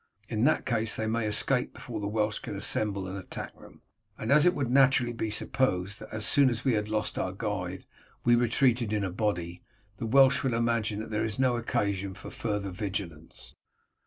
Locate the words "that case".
0.45-0.95